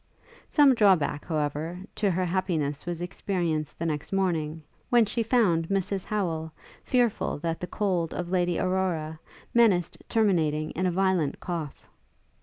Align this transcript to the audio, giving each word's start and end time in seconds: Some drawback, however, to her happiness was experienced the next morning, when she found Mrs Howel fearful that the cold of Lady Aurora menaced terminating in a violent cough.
Some 0.47 0.73
drawback, 0.73 1.25
however, 1.25 1.79
to 1.97 2.09
her 2.09 2.25
happiness 2.25 2.87
was 2.87 3.01
experienced 3.01 3.77
the 3.77 3.85
next 3.85 4.11
morning, 4.11 4.63
when 4.89 5.05
she 5.05 5.21
found 5.21 5.67
Mrs 5.69 6.05
Howel 6.05 6.51
fearful 6.83 7.37
that 7.43 7.59
the 7.59 7.67
cold 7.67 8.11
of 8.11 8.31
Lady 8.31 8.57
Aurora 8.57 9.19
menaced 9.53 10.01
terminating 10.09 10.71
in 10.71 10.87
a 10.87 10.91
violent 10.91 11.39
cough. 11.39 11.85